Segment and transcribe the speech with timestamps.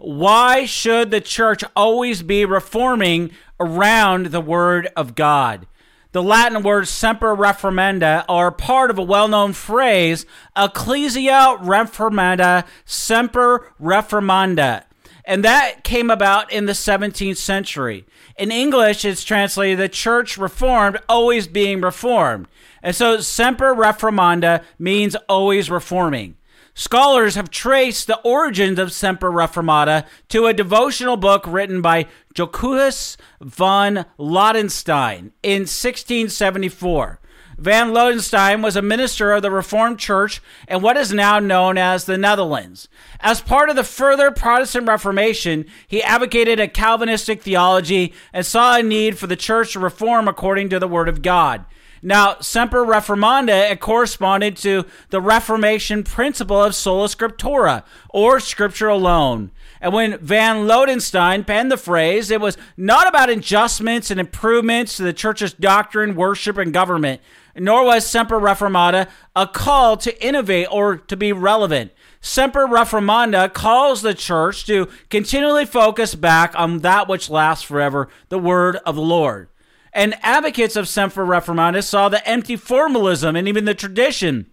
[0.00, 5.66] why should the church always be reforming around the Word of God?
[6.12, 13.72] The Latin words semper reformanda are part of a well known phrase, Ecclesia reformanda semper
[13.80, 14.84] reformanda.
[15.24, 18.06] And that came about in the 17th century.
[18.36, 22.48] In English, it's translated the church reformed, always being reformed.
[22.82, 26.36] And so semper reformanda means always reforming.
[26.80, 33.18] Scholars have traced the origins of Semper Reformata to a devotional book written by Johannes
[33.38, 37.20] von Lodenstein in 1674.
[37.58, 42.06] Van Lodenstein was a minister of the Reformed Church in what is now known as
[42.06, 42.88] the Netherlands.
[43.20, 48.82] As part of the further Protestant Reformation, he advocated a Calvinistic theology and saw a
[48.82, 51.66] need for the church to reform according to the Word of God.
[52.02, 59.50] Now, Semper Reformanda, corresponded to the Reformation principle of sola scriptura, or scripture alone.
[59.80, 65.02] And when Van Lodenstein penned the phrase, it was not about adjustments and improvements to
[65.02, 67.20] the church's doctrine, worship, and government,
[67.54, 71.92] nor was Semper Reformanda a call to innovate or to be relevant.
[72.20, 78.38] Semper Reformanda calls the church to continually focus back on that which lasts forever, the
[78.38, 79.48] word of the Lord.
[79.92, 84.46] And advocates of Semper Reformanda saw the empty formalism and even the tradition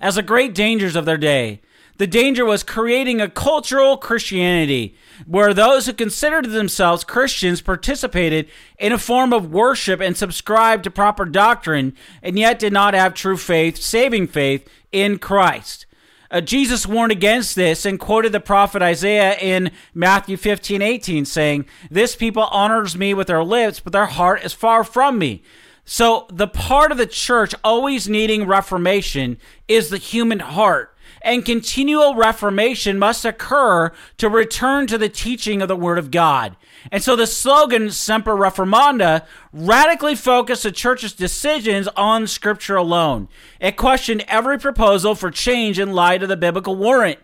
[0.00, 1.60] as the great dangers of their day.
[2.00, 8.90] The danger was creating a cultural Christianity where those who considered themselves Christians participated in
[8.92, 13.36] a form of worship and subscribed to proper doctrine and yet did not have true
[13.36, 15.84] faith, saving faith in Christ.
[16.30, 21.66] Uh, Jesus warned against this and quoted the prophet Isaiah in Matthew 15, 18, saying,
[21.90, 25.42] This people honors me with their lips, but their heart is far from me.
[25.84, 32.14] So, the part of the church always needing reformation is the human heart and continual
[32.14, 36.56] reformation must occur to return to the teaching of the Word of God.
[36.90, 43.28] And so the slogan Semper Reformanda radically focused the church's decisions on Scripture alone.
[43.60, 47.18] It questioned every proposal for change in light of the biblical warrant.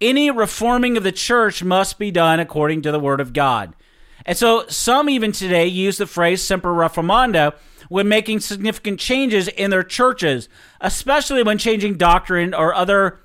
[0.00, 3.74] Any reforming of the church must be done according to the Word of God.
[4.24, 7.54] And so some even today use the phrase Semper Reformanda
[7.88, 10.48] when making significant changes in their churches,
[10.80, 13.18] especially when changing doctrine or other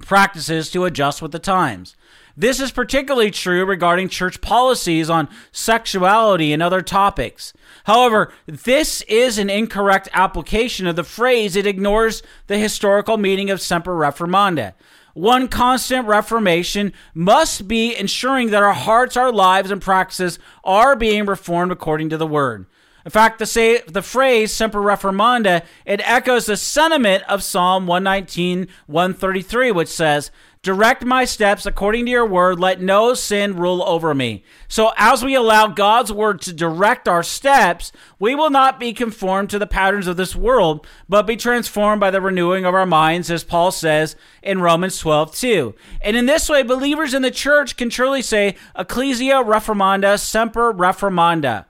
[0.00, 1.96] practices to adjust with the times.
[2.36, 7.52] This is particularly true regarding church policies on sexuality and other topics.
[7.84, 11.56] However, this is an incorrect application of the phrase.
[11.56, 14.74] It ignores the historical meaning of semper reformanda.
[15.12, 21.26] One constant reformation must be ensuring that our hearts, our lives, and practices are being
[21.26, 22.66] reformed according to the word.
[23.04, 28.68] In fact, the, say, the phrase semper reformanda, it echoes the sentiment of Psalm 119,
[28.86, 30.30] 133, which says,
[30.62, 32.60] Direct my steps according to your word.
[32.60, 34.44] Let no sin rule over me.
[34.68, 39.48] So, as we allow God's word to direct our steps, we will not be conformed
[39.50, 43.30] to the patterns of this world, but be transformed by the renewing of our minds,
[43.30, 45.74] as Paul says in Romans 12, 2.
[46.02, 51.64] And in this way, believers in the church can truly say, Ecclesia reformanda, semper reformanda.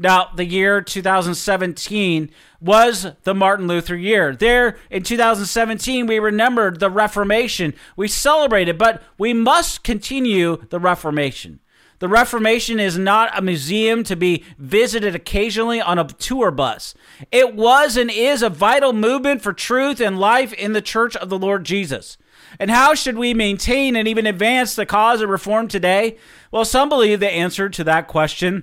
[0.00, 4.34] Now, the year 2017 was the Martin Luther year.
[4.34, 7.74] There in 2017, we remembered the Reformation.
[7.96, 11.58] We celebrated, but we must continue the Reformation.
[11.98, 16.94] The Reformation is not a museum to be visited occasionally on a tour bus.
[17.32, 21.28] It was and is a vital movement for truth and life in the church of
[21.28, 22.16] the Lord Jesus.
[22.60, 26.18] And how should we maintain and even advance the cause of reform today?
[26.52, 28.62] Well, some believe the answer to that question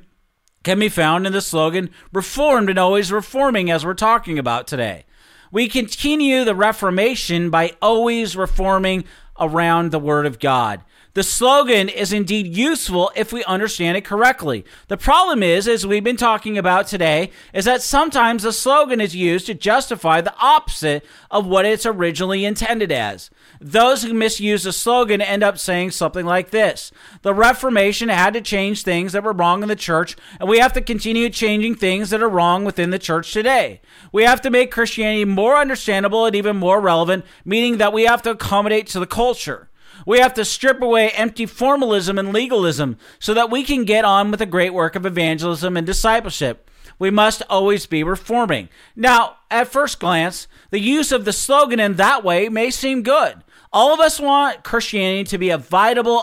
[0.66, 5.06] can be found in the slogan reformed and always reforming, as we're talking about today.
[5.52, 9.06] We continue the Reformation by always reforming
[9.40, 10.82] around the Word of God.
[11.16, 14.66] The slogan is indeed useful if we understand it correctly.
[14.90, 19.16] The problem is, as we've been talking about today, is that sometimes the slogan is
[19.16, 23.30] used to justify the opposite of what it's originally intended as.
[23.62, 26.92] Those who misuse the slogan end up saying something like this
[27.22, 30.74] The Reformation had to change things that were wrong in the church, and we have
[30.74, 33.80] to continue changing things that are wrong within the church today.
[34.12, 38.22] We have to make Christianity more understandable and even more relevant, meaning that we have
[38.24, 39.70] to accommodate to the culture.
[40.06, 44.30] We have to strip away empty formalism and legalism so that we can get on
[44.30, 46.70] with the great work of evangelism and discipleship.
[47.00, 48.70] We must always be reforming.
[48.96, 53.44] Now, at first glance, the use of the slogan in that way may seem good.
[53.74, 55.58] All of us want Christianity to be a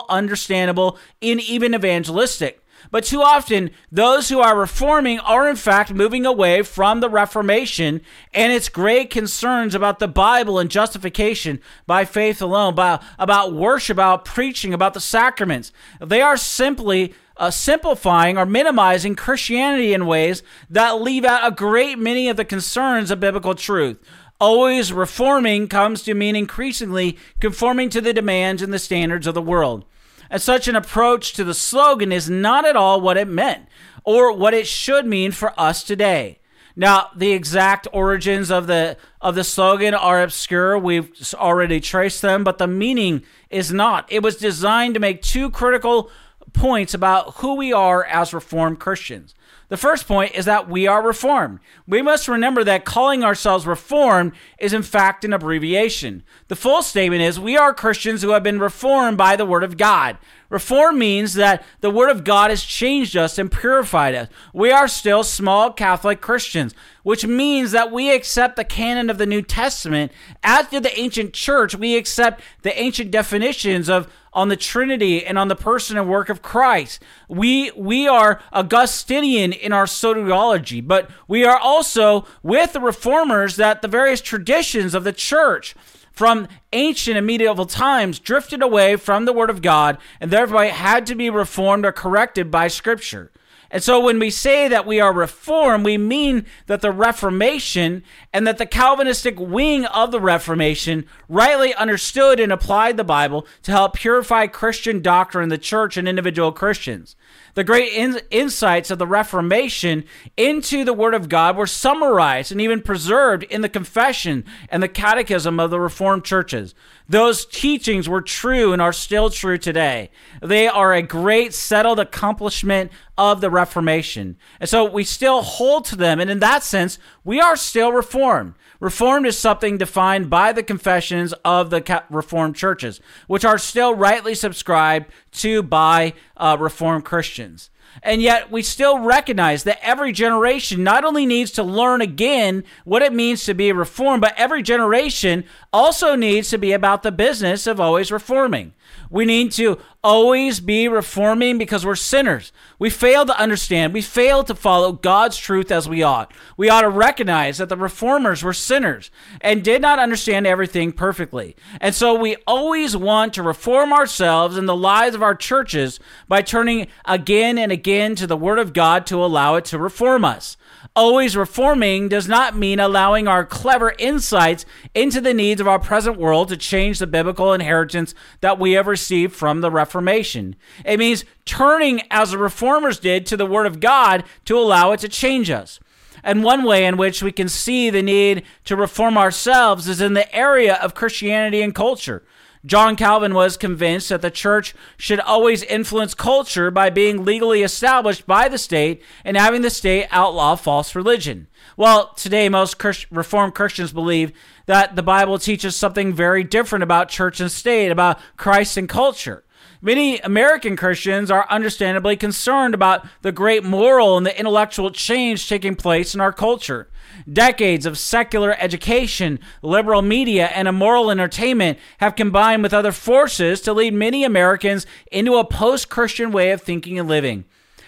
[0.09, 2.62] understandable, and even evangelistic.
[2.91, 8.01] But too often, those who are reforming are in fact moving away from the Reformation
[8.33, 13.95] and its great concerns about the Bible and justification by faith alone, by, about worship,
[13.95, 15.71] about preaching, about the sacraments.
[15.99, 21.97] They are simply uh, simplifying or minimizing Christianity in ways that leave out a great
[21.97, 23.97] many of the concerns of biblical truth.
[24.39, 29.41] Always reforming comes to mean increasingly conforming to the demands and the standards of the
[29.41, 29.85] world
[30.33, 33.67] and such an approach to the slogan is not at all what it meant
[34.03, 36.39] or what it should mean for us today.
[36.75, 40.75] Now, the exact origins of the of the slogan are obscure.
[40.75, 43.21] We've already traced them, but the meaning
[43.51, 44.11] is not.
[44.11, 46.09] It was designed to make two critical
[46.51, 49.35] points about who we are as reformed Christians.
[49.69, 51.59] The first point is that we are reformed.
[51.87, 56.23] We must remember that calling ourselves reformed is in fact an abbreviation.
[56.47, 59.77] The full statement is we are Christians who have been reformed by the Word of
[59.77, 60.17] God.
[60.53, 64.29] Reform means that the Word of God has changed us and purified us.
[64.53, 69.25] We are still small Catholic Christians, which means that we accept the canon of the
[69.25, 70.11] New Testament.
[70.43, 75.39] As did the ancient church, we accept the ancient definitions of on the Trinity and
[75.39, 77.01] on the person and work of Christ.
[77.27, 83.81] We we are Augustinian in our soteriology, but we are also with the reformers that
[83.81, 85.73] the various traditions of the church
[86.13, 91.05] from ancient and medieval times drifted away from the Word of God and thereby had
[91.07, 93.31] to be reformed or corrected by Scripture.
[93.73, 98.45] And so when we say that we are reformed, we mean that the Reformation and
[98.45, 103.95] that the Calvinistic wing of the Reformation rightly understood and applied the Bible to help
[103.95, 107.15] purify Christian doctrine in the church and individual Christians.
[107.55, 112.59] The great in- insights of the Reformation into the Word of God were summarized and
[112.59, 116.73] even preserved in the Confession and the Catechism of the Reformed churches.
[117.07, 120.09] Those teachings were true and are still true today.
[120.41, 124.37] They are a great settled accomplishment of the Reformation.
[124.59, 126.19] And so we still hold to them.
[126.19, 128.55] And in that sense, we are still Reformed.
[128.79, 134.35] Reformed is something defined by the confessions of the Reformed churches, which are still rightly
[134.35, 137.69] subscribed to by uh, Reformed Christians.
[138.01, 143.03] And yet, we still recognize that every generation not only needs to learn again what
[143.03, 147.67] it means to be reformed, but every generation also needs to be about the business
[147.67, 148.73] of always reforming.
[149.09, 152.51] We need to always be reforming because we're sinners.
[152.77, 153.93] We fail to understand.
[153.93, 156.33] We fail to follow God's truth as we ought.
[156.57, 161.55] We ought to recognize that the reformers were sinners and did not understand everything perfectly.
[161.79, 166.41] And so we always want to reform ourselves and the lives of our churches by
[166.41, 170.57] turning again and again to the Word of God to allow it to reform us.
[170.95, 176.17] Always reforming does not mean allowing our clever insights into the needs of our present
[176.17, 180.55] world to change the biblical inheritance that we have received from the Reformation.
[180.85, 184.99] It means turning as the reformers did to the Word of God to allow it
[184.99, 185.79] to change us.
[186.23, 190.13] And one way in which we can see the need to reform ourselves is in
[190.13, 192.23] the area of Christianity and culture.
[192.65, 198.25] John Calvin was convinced that the church should always influence culture by being legally established
[198.25, 201.47] by the state and having the state outlaw false religion.
[201.75, 204.31] Well, today most Reformed Christians believe
[204.65, 209.43] that the Bible teaches something very different about church and state, about Christ and culture.
[209.81, 215.75] Many American Christians are understandably concerned about the great moral and the intellectual change taking
[215.75, 216.89] place in our culture.
[217.31, 223.73] Decades of secular education, liberal media, and immoral entertainment have combined with other forces to
[223.73, 227.45] lead many Americans into a post Christian way of thinking and living.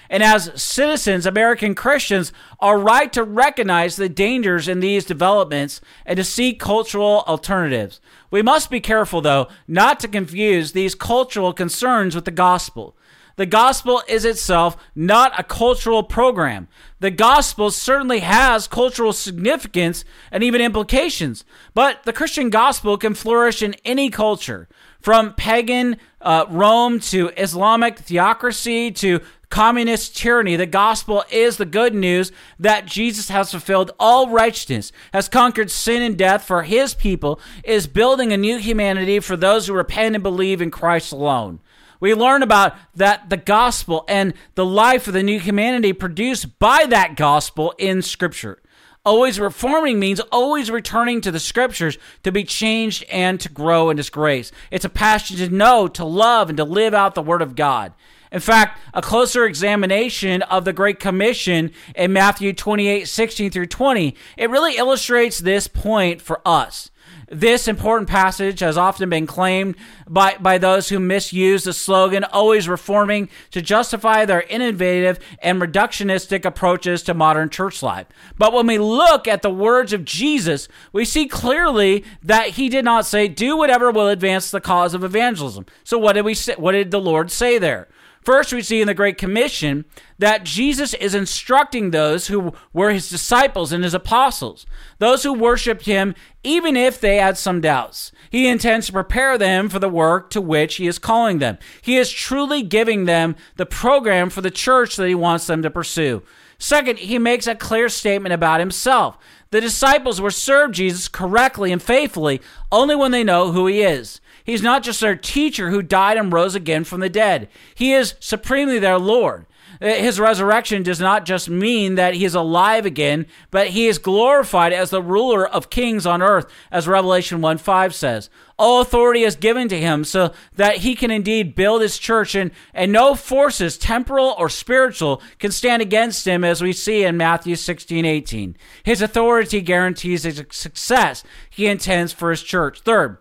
[0.10, 6.18] And as citizens, American Christians are right to recognize the dangers in these developments and
[6.18, 8.00] to seek cultural alternatives.
[8.32, 12.96] We must be careful, though, not to confuse these cultural concerns with the gospel.
[13.38, 16.68] The gospel is itself not a cultural program.
[17.00, 21.44] The gospel certainly has cultural significance and even implications,
[21.74, 24.70] but the Christian gospel can flourish in any culture,
[25.02, 29.20] from pagan uh, Rome to Islamic theocracy to
[29.56, 30.58] communist tyranny.
[30.58, 36.02] The gospel is the good news that Jesus has fulfilled all righteousness, has conquered sin
[36.02, 40.22] and death for his people, is building a new humanity for those who repent and
[40.22, 41.62] believe in Christ alone.
[42.02, 46.86] We learn about that the gospel and the life of the new humanity produced by
[46.88, 48.62] that gospel in Scripture.
[49.06, 53.96] Always reforming means always returning to the scriptures to be changed and to grow in
[53.96, 54.52] His grace.
[54.70, 57.94] It's a passion to know, to love, and to live out the Word of God.
[58.36, 64.14] In fact, a closer examination of the Great Commission in Matthew 28 16 through 20,
[64.36, 66.92] it really illustrates this point for us.
[67.32, 72.68] This important passage has often been claimed by, by those who misuse the slogan, always
[72.68, 78.08] reforming, to justify their innovative and reductionistic approaches to modern church life.
[78.38, 82.84] But when we look at the words of Jesus, we see clearly that he did
[82.84, 85.66] not say, do whatever will advance the cause of evangelism.
[85.86, 87.88] So what did we say, what did the Lord say there?
[88.26, 89.86] First, we see in the Great Commission
[90.18, 94.66] that Jesus is instructing those who were his disciples and his apostles,
[94.98, 98.12] those who worshiped him, even if they had some doubts.
[98.32, 101.60] He intends to prepare them for the work to which he is calling them.
[101.84, 105.70] He is truly giving them the program for the church that he wants them to
[105.70, 106.24] pursue.
[106.58, 109.20] Second, he makes a clear statement about himself.
[109.52, 112.42] The disciples will serve Jesus correctly and faithfully
[112.72, 114.20] only when they know who he is.
[114.46, 117.50] He's not just their teacher who died and rose again from the dead.
[117.74, 119.48] He is supremely their Lord.
[119.82, 123.98] Uh, his resurrection does not just mean that he is alive again, but he is
[123.98, 128.30] glorified as the ruler of kings on earth, as Revelation 1 5 says.
[128.58, 132.52] All authority is given to him so that he can indeed build his church, and,
[132.74, 137.56] and no forces, temporal or spiritual, can stand against him, as we see in Matthew
[137.56, 138.56] 16 18.
[138.84, 142.82] His authority guarantees the success he intends for his church.
[142.82, 143.18] Third,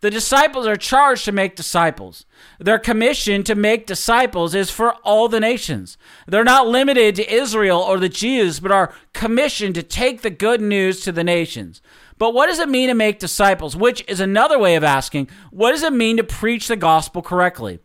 [0.00, 2.24] the disciples are charged to make disciples.
[2.58, 5.98] Their commission to make disciples is for all the nations.
[6.26, 10.60] They're not limited to Israel or the Jews, but are commissioned to take the good
[10.60, 11.82] news to the nations.
[12.16, 13.76] But what does it mean to make disciples?
[13.76, 17.78] Which is another way of asking, what does it mean to preach the gospel correctly?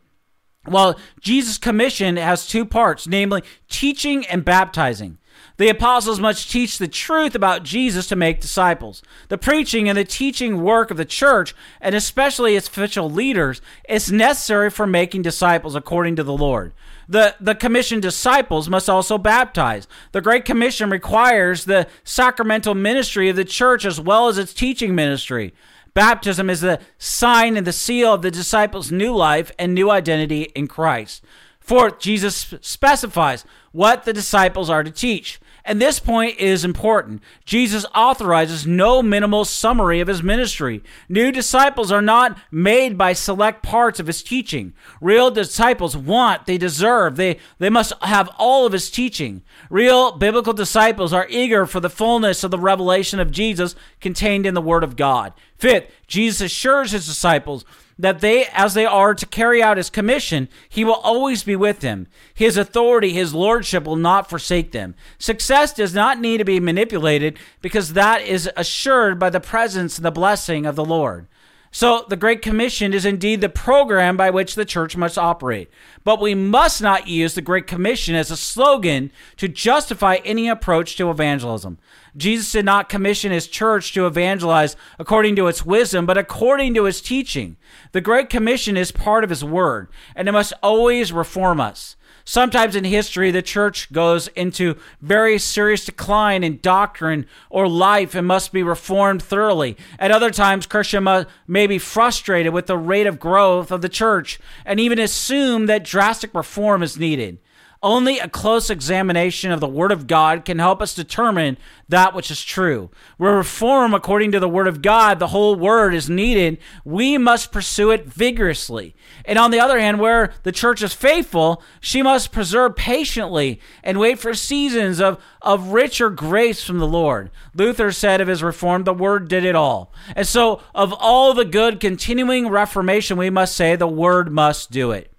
[0.68, 5.20] Well, Jesus' commission has two parts, namely teaching and baptizing.
[5.58, 9.02] The apostles must teach the truth about Jesus to make disciples.
[9.30, 14.12] The preaching and the teaching work of the church, and especially its official leaders, is
[14.12, 16.74] necessary for making disciples according to the Lord.
[17.08, 19.88] The, the commissioned disciples must also baptize.
[20.12, 24.94] The Great Commission requires the sacramental ministry of the church as well as its teaching
[24.94, 25.54] ministry.
[25.94, 30.44] Baptism is the sign and the seal of the disciples' new life and new identity
[30.54, 31.24] in Christ.
[31.62, 35.40] Fourth, Jesus specifies what the disciples are to teach.
[35.68, 37.24] And this point is important.
[37.44, 40.84] Jesus authorizes no minimal summary of his ministry.
[41.10, 44.74] New disciples are not made by select parts of his teaching.
[45.02, 49.42] Real disciples want, they deserve, they, they must have all of his teaching.
[49.72, 54.54] Real biblical disciples are eager for the fullness of the revelation of Jesus contained in
[54.54, 55.34] the Word of God.
[55.58, 57.66] Fifth, Jesus assures his disciples
[57.98, 61.80] that they, as they are to carry out his commission, he will always be with
[61.80, 62.08] them.
[62.34, 64.96] His authority, his lordship will not forsake them.
[65.18, 70.06] Success does not need to be manipulated because that is assured by the presence and
[70.06, 71.28] the blessing of the Lord.
[71.76, 75.70] So, the Great Commission is indeed the program by which the church must operate.
[76.06, 80.96] But we must not use the Great Commission as a slogan to justify any approach
[80.96, 81.78] to evangelism.
[82.16, 86.86] Jesus did not commission his church to evangelize according to its wisdom, but according to
[86.86, 87.58] his teaching.
[87.92, 91.98] The Great Commission is part of his word, and it must always reform us.
[92.28, 98.26] Sometimes in history, the church goes into very serious decline in doctrine or life and
[98.26, 99.78] must be reformed thoroughly.
[100.00, 104.40] At other times, Christians may be frustrated with the rate of growth of the church
[104.66, 107.38] and even assume that drastic reform is needed.
[107.86, 111.56] Only a close examination of the Word of God can help us determine
[111.88, 112.90] that which is true.
[113.18, 117.52] Where reform according to the Word of God, the whole Word is needed, we must
[117.52, 118.96] pursue it vigorously.
[119.24, 124.00] And on the other hand, where the church is faithful, she must preserve patiently and
[124.00, 127.30] wait for seasons of, of richer grace from the Lord.
[127.54, 129.94] Luther said of his reform, the Word did it all.
[130.16, 134.90] And so, of all the good continuing reformation, we must say the Word must do
[134.90, 135.12] it.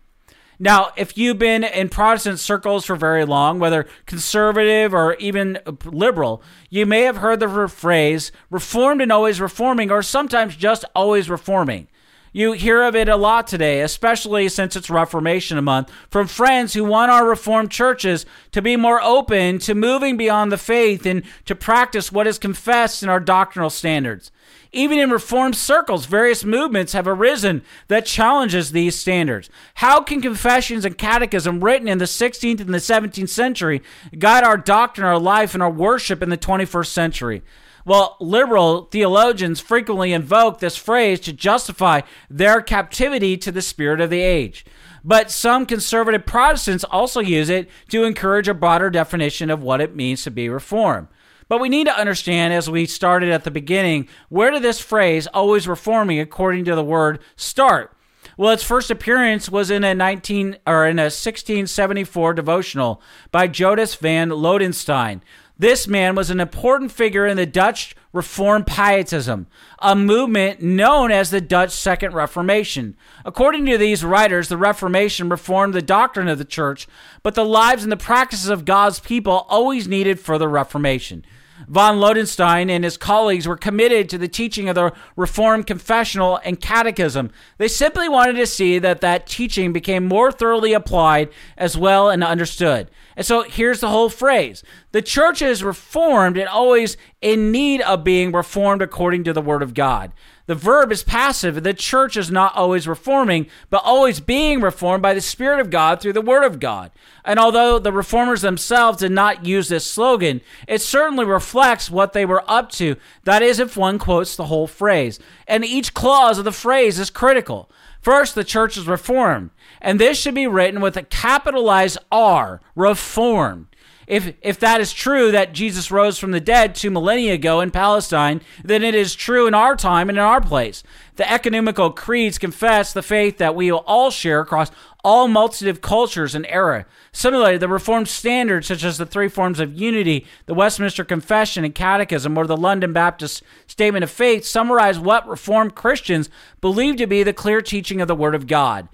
[0.58, 6.42] Now, if you've been in Protestant circles for very long, whether conservative or even liberal,
[6.70, 11.88] you may have heard the phrase reformed and always reforming, or sometimes just always reforming.
[12.32, 16.84] You hear of it a lot today, especially since it's Reformation month, from friends who
[16.84, 21.54] want our Reformed churches to be more open to moving beyond the faith and to
[21.54, 24.30] practice what is confessed in our doctrinal standards.
[24.76, 29.48] Even in reformed circles, various movements have arisen that challenges these standards.
[29.76, 33.80] How can confessions and catechism written in the 16th and the 17th century
[34.18, 37.42] guide our doctrine, our life, and our worship in the 21st century?
[37.86, 44.10] Well, liberal theologians frequently invoke this phrase to justify their captivity to the spirit of
[44.10, 44.66] the age.
[45.02, 49.96] But some conservative Protestants also use it to encourage a broader definition of what it
[49.96, 51.08] means to be reformed.
[51.48, 55.26] But we need to understand, as we started at the beginning, where did this phrase,
[55.28, 57.96] always reforming, according to the word, start?
[58.36, 63.00] Well, its first appearance was in a 19 or in a 1674 devotional
[63.30, 65.20] by Joris van Lodenstein.
[65.58, 69.46] This man was an important figure in the Dutch Reformed Pietism,
[69.78, 72.96] a movement known as the Dutch Second Reformation.
[73.24, 76.88] According to these writers, the Reformation reformed the doctrine of the church,
[77.22, 81.24] but the lives and the practices of God's people always needed further reformation.
[81.68, 86.60] Von Lodenstein and his colleagues were committed to the teaching of the Reformed confessional and
[86.60, 87.30] catechism.
[87.58, 92.22] They simply wanted to see that that teaching became more thoroughly applied as well and
[92.22, 92.90] understood.
[93.16, 98.04] And so here's the whole phrase The church is reformed and always in need of
[98.04, 100.12] being reformed according to the Word of God.
[100.46, 101.62] The verb is passive.
[101.62, 106.00] The church is not always reforming, but always being reformed by the Spirit of God
[106.00, 106.92] through the Word of God.
[107.24, 112.24] And although the reformers themselves did not use this slogan, it certainly reflects what they
[112.24, 112.96] were up to.
[113.24, 115.18] That is, if one quotes the whole phrase.
[115.48, 117.68] And each clause of the phrase is critical.
[118.00, 119.50] First, the church is reformed.
[119.80, 123.66] And this should be written with a capitalized R, reformed.
[124.06, 127.70] If, if that is true that Jesus rose from the dead two millennia ago in
[127.70, 130.84] Palestine, then it is true in our time and in our place.
[131.16, 134.70] The ecumenical creeds confess the faith that we will all share across
[135.06, 136.84] all multitude of cultures and era.
[137.12, 141.72] Similarly, the Reformed standards, such as the three forms of unity, the Westminster Confession and
[141.72, 146.28] Catechism, or the London Baptist Statement of Faith, summarize what Reformed Christians
[146.60, 148.88] believe to be the clear teaching of the Word of God.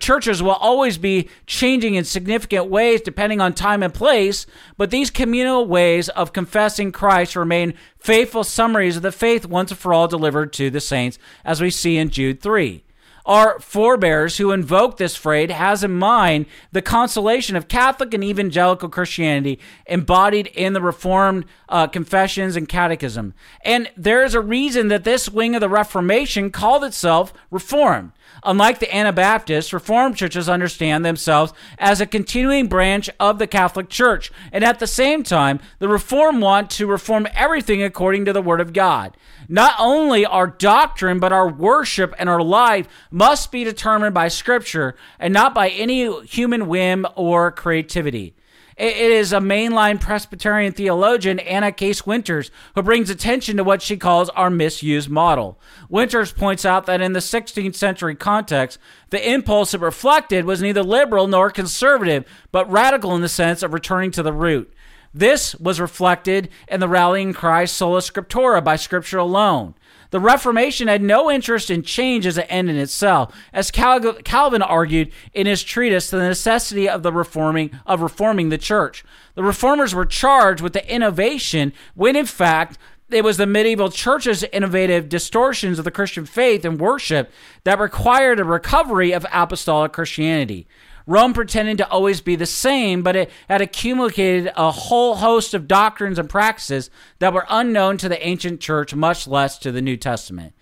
[0.00, 4.46] Churches will always be changing in significant ways depending on time and place,
[4.76, 9.78] but these communal ways of confessing Christ remain faithful summaries of the faith once and
[9.78, 12.82] for all delivered to the saints, as we see in Jude 3.
[13.26, 18.90] Our forebears who invoke this phrase has in mind the consolation of Catholic and evangelical
[18.90, 23.32] Christianity embodied in the Reformed uh, confessions and catechism.
[23.64, 28.12] And there is a reason that this wing of the Reformation called itself Reformed.
[28.42, 34.30] Unlike the Anabaptists, Reformed churches understand themselves as a continuing branch of the Catholic Church.
[34.52, 38.60] And at the same time, the Reformed want to reform everything according to the Word
[38.60, 39.16] of God.
[39.48, 44.94] Not only our doctrine, but our worship and our life must be determined by Scripture
[45.18, 48.34] and not by any human whim or creativity.
[48.76, 53.96] It is a mainline Presbyterian theologian, Anna Case Winters, who brings attention to what she
[53.96, 55.60] calls our misused model.
[55.88, 60.82] Winters points out that in the 16th century context, the impulse it reflected was neither
[60.82, 64.72] liberal nor conservative, but radical in the sense of returning to the root.
[65.14, 69.74] This was reflected in the rallying cry sola scriptura by scripture alone.
[70.10, 75.12] The Reformation had no interest in change as an end in itself, as Calvin argued
[75.32, 79.04] in his treatise The Necessity of the Reforming of Reforming the Church.
[79.34, 82.78] The reformers were charged with the innovation when in fact
[83.10, 87.30] it was the medieval church's innovative distortions of the Christian faith and worship
[87.64, 90.66] that required a recovery of apostolic Christianity.
[91.06, 95.68] Rome pretended to always be the same, but it had accumulated a whole host of
[95.68, 99.96] doctrines and practices that were unknown to the ancient church, much less to the New
[99.96, 100.54] Testament.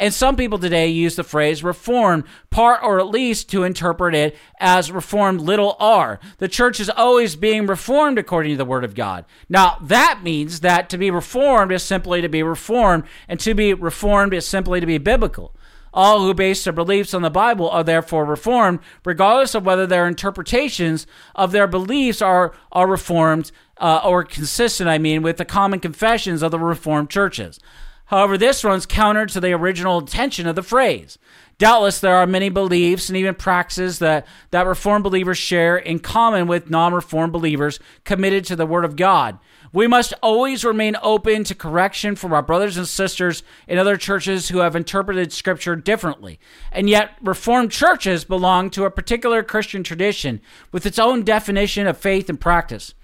[0.00, 4.34] And some people today use the phrase reformed, part or at least to interpret it
[4.58, 6.18] as reformed little r.
[6.38, 9.26] The church is always being reformed according to the Word of God.
[9.50, 13.74] Now, that means that to be reformed is simply to be reformed, and to be
[13.74, 15.54] reformed is simply to be biblical.
[15.92, 20.06] All who base their beliefs on the Bible are therefore reformed, regardless of whether their
[20.06, 23.50] interpretations of their beliefs are, are reformed
[23.80, 27.58] uh, or consistent, I mean, with the common confessions of the Reformed churches.
[28.06, 31.16] However, this runs counter to the original intention of the phrase.
[31.58, 36.46] Doubtless, there are many beliefs and even practices that, that Reformed believers share in common
[36.46, 39.38] with non Reformed believers committed to the Word of God.
[39.72, 44.48] We must always remain open to correction from our brothers and sisters in other churches
[44.48, 46.40] who have interpreted Scripture differently.
[46.72, 50.40] And yet, Reformed churches belong to a particular Christian tradition
[50.72, 52.94] with its own definition of faith and practice.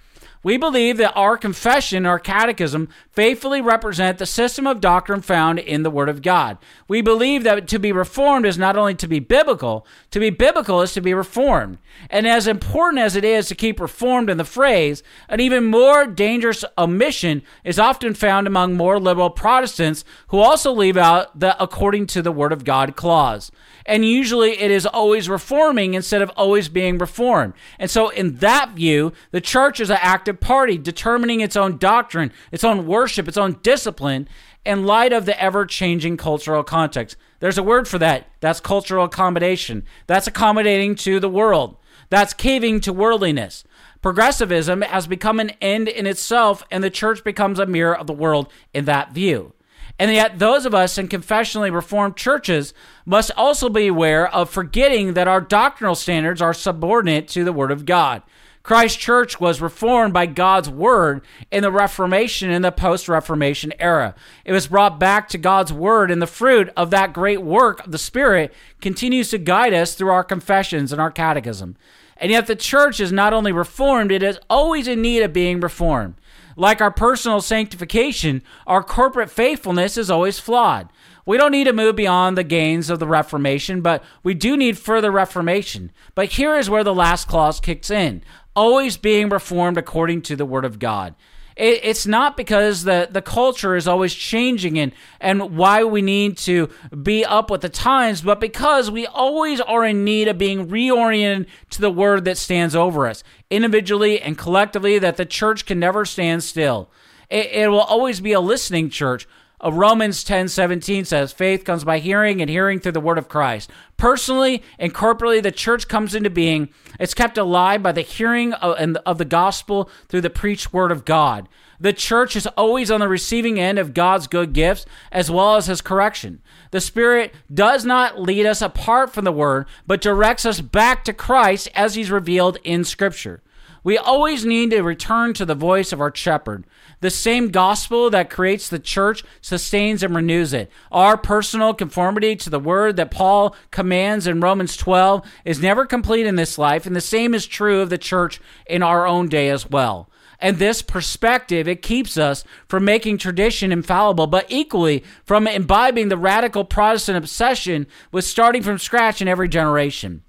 [0.46, 5.82] We believe that our confession, our catechism, faithfully represent the system of doctrine found in
[5.82, 6.58] the Word of God.
[6.86, 10.82] We believe that to be reformed is not only to be biblical, to be biblical
[10.82, 11.78] is to be reformed.
[12.08, 16.06] And as important as it is to keep reformed in the phrase, an even more
[16.06, 22.06] dangerous omission is often found among more liberal Protestants who also leave out the according
[22.06, 23.50] to the Word of God clause
[23.86, 27.54] and usually it is always reforming instead of always being reformed.
[27.78, 32.32] And so, in that view, the church is an active party determining its own doctrine,
[32.52, 34.28] its own worship, its own discipline
[34.64, 37.16] in light of the ever changing cultural context.
[37.40, 38.28] There's a word for that.
[38.40, 39.84] That's cultural accommodation.
[40.06, 41.76] That's accommodating to the world.
[42.10, 43.64] That's caving to worldliness.
[44.02, 48.12] Progressivism has become an end in itself, and the church becomes a mirror of the
[48.12, 49.52] world in that view.
[49.98, 52.74] And yet, those of us in confessionally reformed churches
[53.06, 57.70] must also be aware of forgetting that our doctrinal standards are subordinate to the Word
[57.70, 58.22] of God.
[58.66, 64.16] Christ Church was reformed by God's Word in the Reformation and the post Reformation era.
[64.44, 67.92] It was brought back to God's Word, and the fruit of that great work of
[67.92, 71.76] the Spirit continues to guide us through our confessions and our catechism.
[72.16, 75.60] And yet, the church is not only reformed, it is always in need of being
[75.60, 76.16] reformed.
[76.56, 80.88] Like our personal sanctification, our corporate faithfulness is always flawed.
[81.24, 84.78] We don't need to move beyond the gains of the Reformation, but we do need
[84.78, 85.92] further reformation.
[86.14, 88.22] But here is where the last clause kicks in
[88.56, 91.14] always being reformed according to the Word of God
[91.56, 96.36] it, it's not because the, the culture is always changing and, and why we need
[96.38, 96.68] to
[97.02, 101.46] be up with the times, but because we always are in need of being reoriented
[101.70, 106.04] to the word that stands over us, individually and collectively, that the church can never
[106.04, 106.90] stand still.
[107.30, 109.26] It, it will always be a listening church.
[109.64, 113.28] Uh, Romans 10 17 says, Faith comes by hearing, and hearing through the word of
[113.28, 113.70] Christ.
[113.96, 116.68] Personally and corporately, the church comes into being.
[117.00, 121.04] It's kept alive by the hearing of, of the gospel through the preached word of
[121.04, 121.48] God.
[121.78, 125.66] The church is always on the receiving end of God's good gifts as well as
[125.66, 126.40] his correction.
[126.70, 131.12] The Spirit does not lead us apart from the word, but directs us back to
[131.12, 133.42] Christ as he's revealed in Scripture.
[133.86, 136.64] We always need to return to the voice of our shepherd.
[137.02, 140.72] The same gospel that creates the church sustains and renews it.
[140.90, 146.26] Our personal conformity to the word that Paul commands in Romans 12 is never complete
[146.26, 149.50] in this life, and the same is true of the church in our own day
[149.50, 150.10] as well.
[150.40, 156.18] And this perspective, it keeps us from making tradition infallible, but equally from imbibing the
[156.18, 160.24] radical Protestant obsession with starting from scratch in every generation.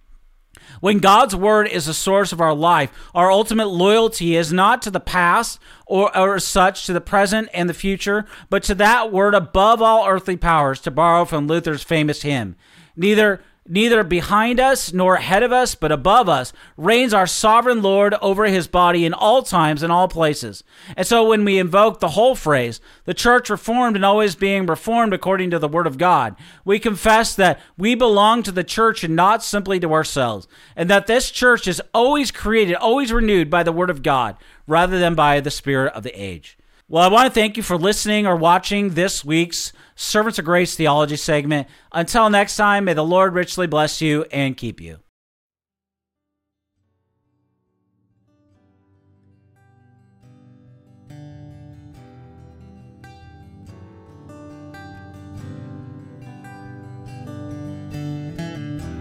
[0.80, 4.92] When God's word is the source of our life, our ultimate loyalty is not to
[4.92, 9.34] the past or, or such to the present and the future, but to that word
[9.34, 12.56] above all earthly powers, to borrow from Luther's famous hymn.
[12.96, 18.14] Neither Neither behind us nor ahead of us, but above us, reigns our sovereign Lord
[18.22, 20.64] over his body in all times and all places.
[20.96, 25.14] And so when we invoke the whole phrase, the church reformed and always being reformed
[25.14, 29.16] according to the word of God, we confess that we belong to the church and
[29.16, 33.74] not simply to ourselves, and that this church is always created, always renewed by the
[33.74, 36.58] word of God, rather than by the spirit of the age.
[36.90, 40.74] Well, I want to thank you for listening or watching this week's Servants of Grace
[40.78, 41.68] Theology segment.
[41.92, 45.00] Until next time, may the Lord richly bless you and keep you.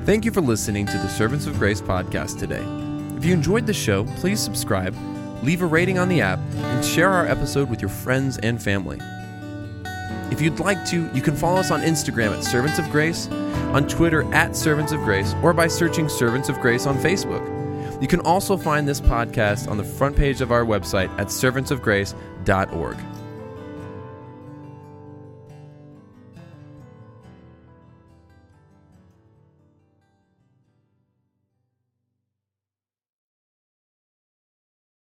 [0.04, 2.64] Thank you for listening to the Servants of Grace podcast today.
[3.16, 4.94] If you enjoyed the show, please subscribe
[5.42, 8.98] leave a rating on the app, and share our episode with your friends and family.
[10.30, 13.28] If you'd like to, you can follow us on Instagram at Servants of Grace,
[13.72, 17.52] on Twitter at Servants of Grace, or by searching Servants of Grace on Facebook.
[18.02, 22.96] You can also find this podcast on the front page of our website at servantsofgrace.org.